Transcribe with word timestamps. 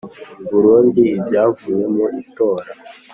burundu 0.51 1.01
ibyavuye 1.17 1.83
mu 1.93 2.05
itora 2.21 2.71